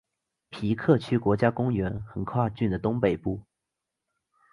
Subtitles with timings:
[0.49, 3.43] 皮克区国家公园横跨郡的东北部。